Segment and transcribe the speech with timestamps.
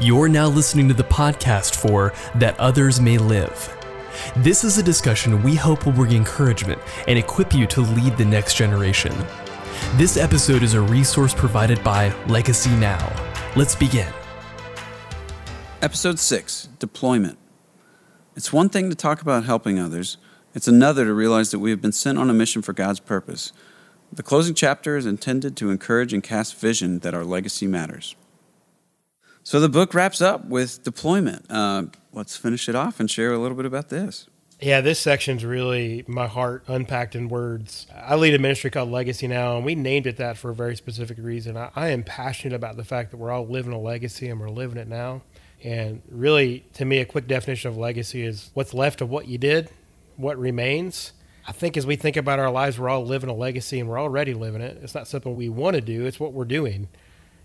[0.00, 3.76] You're now listening to the podcast for That Others May Live.
[4.36, 8.24] This is a discussion we hope will bring encouragement and equip you to lead the
[8.24, 9.12] next generation.
[9.96, 13.12] This episode is a resource provided by Legacy Now.
[13.56, 14.06] Let's begin.
[15.82, 17.36] Episode 6 Deployment.
[18.36, 20.16] It's one thing to talk about helping others,
[20.54, 23.52] it's another to realize that we have been sent on a mission for God's purpose.
[24.12, 28.14] The closing chapter is intended to encourage and cast vision that our legacy matters.
[29.48, 31.50] So the book wraps up with deployment.
[31.50, 34.26] Uh, let's finish it off and share a little bit about this.
[34.60, 37.86] Yeah, this section's really my heart unpacked in words.
[37.96, 40.76] I lead a ministry called Legacy Now, and we named it that for a very
[40.76, 41.56] specific reason.
[41.56, 44.50] I, I, am passionate about the fact that we're all living a legacy and we're
[44.50, 45.22] living it now.
[45.64, 49.38] And really, to me, a quick definition of legacy is what's left of what you
[49.38, 49.70] did,
[50.18, 51.12] what remains.
[51.46, 53.98] I think as we think about our lives, we're all living a legacy and we're
[53.98, 54.78] already living it.
[54.82, 56.88] It's not something we want to do, it's what we're doing.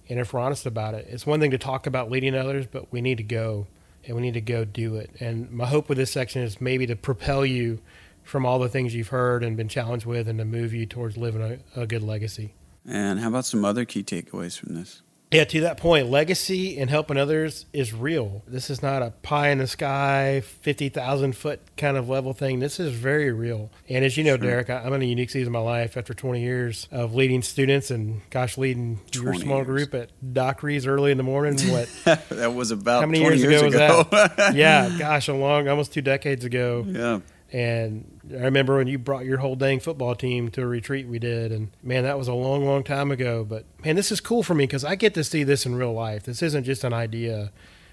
[0.09, 2.91] And if we're honest about it, it's one thing to talk about leading others, but
[2.91, 3.67] we need to go
[4.05, 5.11] and we need to go do it.
[5.19, 7.79] And my hope with this section is maybe to propel you
[8.23, 11.17] from all the things you've heard and been challenged with and to move you towards
[11.17, 12.53] living a, a good legacy.
[12.85, 15.01] And how about some other key takeaways from this?
[15.33, 18.43] Yeah, to that point, legacy and helping others is real.
[18.47, 22.59] This is not a pie in the sky, 50,000 foot kind of level thing.
[22.59, 23.71] This is very real.
[23.89, 24.45] And as you know, sure.
[24.45, 27.91] Derek, I'm in a unique season of my life after 20 years of leading students
[27.91, 29.67] and, gosh, leading your small years.
[29.67, 31.57] group at Dockery's early in the morning.
[31.69, 31.89] What?
[32.29, 34.55] that was about how many years, years, ago, ago, was that?
[34.55, 36.85] yeah, gosh, a long, almost two decades ago.
[36.87, 37.19] Yeah.
[37.53, 41.19] And I remember when you brought your whole dang football team to a retreat we
[41.19, 43.45] did, and man, that was a long, long time ago.
[43.47, 45.93] But man, this is cool for me because I get to see this in real
[45.93, 46.23] life.
[46.23, 47.51] This isn't just an idea.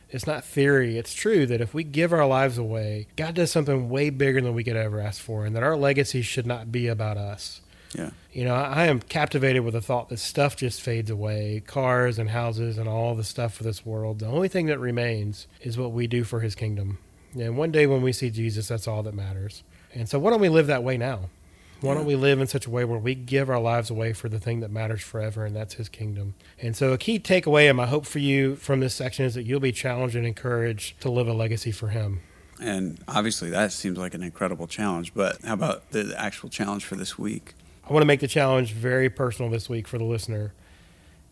[0.08, 0.96] It's not theory.
[0.96, 4.54] It's true that if we give our lives away, God does something way bigger than
[4.54, 7.60] we could ever ask for, and that our legacy should not be about us.
[7.94, 8.10] Yeah.
[8.32, 12.30] You know, I am captivated with the thought that stuff just fades away cars and
[12.30, 14.20] houses and all the stuff of this world.
[14.20, 16.98] The only thing that remains is what we do for his kingdom.
[17.34, 19.62] And one day when we see Jesus, that's all that matters.
[19.94, 21.30] And so, why don't we live that way now?
[21.80, 24.28] Why don't we live in such a way where we give our lives away for
[24.28, 26.34] the thing that matters forever, and that's His kingdom?
[26.60, 29.44] And so, a key takeaway and my hope for you from this section is that
[29.44, 32.20] you'll be challenged and encouraged to live a legacy for Him.
[32.60, 35.14] And obviously, that seems like an incredible challenge.
[35.14, 37.54] But how about the actual challenge for this week?
[37.88, 40.52] I want to make the challenge very personal this week for the listener.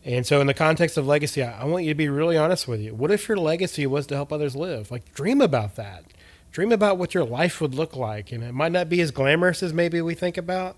[0.08, 2.80] And so, in the context of legacy, I want you to be really honest with
[2.80, 2.94] you.
[2.94, 4.90] What if your legacy was to help others live?
[4.90, 6.06] Like, dream about that.
[6.50, 8.32] Dream about what your life would look like.
[8.32, 10.76] And it might not be as glamorous as maybe we think about,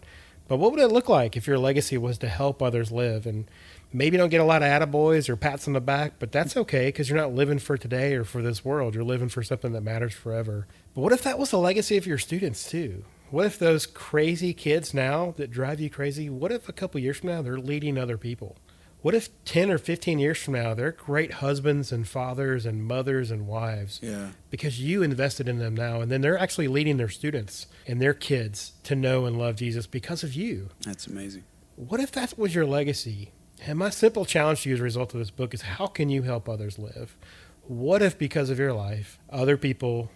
[0.49, 3.25] but what would it look like if your legacy was to help others live?
[3.25, 3.49] And
[3.93, 6.89] maybe don't get a lot of attaboys or pats on the back, but that's okay
[6.89, 8.97] because you're not living for today or for this world.
[8.97, 10.67] You're living for something that matters forever.
[10.93, 13.05] But what if that was the legacy of your students too?
[13.31, 17.19] What if those crazy kids now that drive you crazy, what if a couple years
[17.19, 18.57] from now they're leading other people?
[19.03, 23.31] What if 10 or 15 years from now, they're great husbands and fathers and mothers
[23.31, 23.99] and wives?
[24.03, 24.31] Yeah.
[24.51, 28.13] Because you invested in them now, and then they're actually leading their students and their
[28.13, 30.69] kids to know and love Jesus because of you.
[30.85, 31.45] That's amazing.
[31.77, 33.33] What if that was your legacy?
[33.67, 36.11] And my simple challenge to you as a result of this book is how can
[36.11, 37.17] you help others live?
[37.63, 40.11] What if, because of your life, other people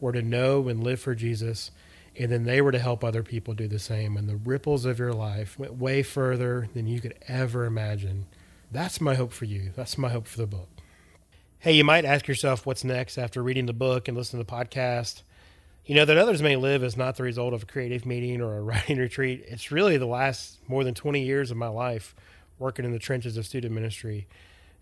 [0.00, 1.70] were to know and live for Jesus
[2.18, 4.98] and then they were to help other people do the same and the ripples of
[4.98, 8.26] your life went way further than you could ever imagine.
[8.72, 9.72] That's my hope for you.
[9.76, 10.68] That's my hope for the book.
[11.60, 14.56] Hey you might ask yourself what's next after reading the book and listening to the
[14.56, 15.22] podcast?
[15.86, 18.58] You know that others may live is not the result of a creative meeting or
[18.58, 19.44] a writing retreat.
[19.46, 22.14] It's really the last more than 20 years of my life
[22.58, 24.26] working in the trenches of student ministry.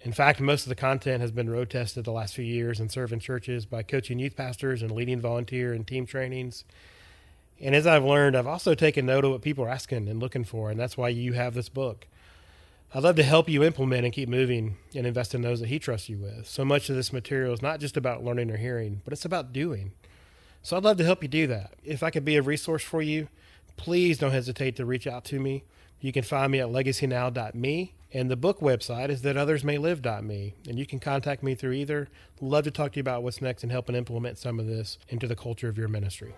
[0.00, 2.90] In fact, most of the content has been road tested the last few years and
[2.90, 6.64] served in churches by coaching youth pastors and leading volunteer and team trainings.
[7.60, 10.44] And as I've learned, I've also taken note of what people are asking and looking
[10.44, 12.06] for, and that's why you have this book.
[12.94, 15.78] I'd love to help you implement and keep moving and invest in those that He
[15.78, 16.46] trusts you with.
[16.48, 19.52] So much of this material is not just about learning or hearing, but it's about
[19.52, 19.92] doing.
[20.62, 21.74] So I'd love to help you do that.
[21.84, 23.28] If I could be a resource for you,
[23.76, 25.64] please don't hesitate to reach out to me.
[26.00, 30.98] You can find me at legacynow.me, and the book website is thatothersmaylive.me, and you can
[30.98, 32.08] contact me through either.
[32.40, 35.26] Love to talk to you about what's next and helping implement some of this into
[35.26, 36.34] the culture of your ministry.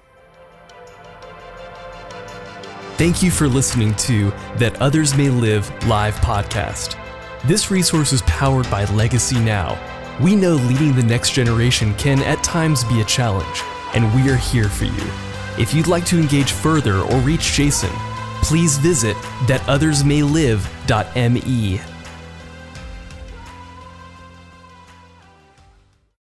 [2.99, 6.97] Thank you for listening to That Others May Live live podcast.
[7.45, 9.79] This resource is powered by Legacy Now.
[10.21, 13.63] We know leading the next generation can at times be a challenge,
[13.95, 15.13] and we are here for you.
[15.57, 17.93] If you'd like to engage further or reach Jason,
[18.43, 19.15] please visit
[19.47, 21.98] thatothersmaylive.me.